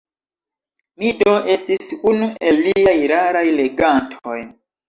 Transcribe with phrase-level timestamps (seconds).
[1.03, 4.41] Mi do estis unu el liaj raraj legantoj.